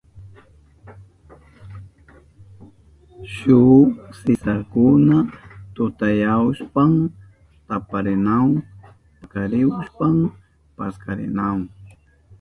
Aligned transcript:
Shuk 3.33 3.87
sisakuna 4.19 5.17
tutayahushpan 5.75 6.91
taparinahun 7.67 8.53
pakarihushpan 9.19 10.15
paskarinahun. 10.77 11.61